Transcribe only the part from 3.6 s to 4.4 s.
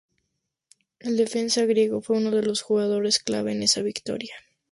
esta victoria.